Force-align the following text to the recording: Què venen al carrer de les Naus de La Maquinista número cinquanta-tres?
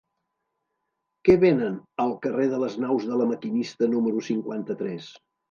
Què 1.29 1.35
venen 1.43 1.75
al 2.05 2.15
carrer 2.23 2.47
de 2.55 2.63
les 2.65 2.79
Naus 2.85 3.07
de 3.11 3.21
La 3.21 3.29
Maquinista 3.35 3.93
número 3.95 4.27
cinquanta-tres? 4.33 5.13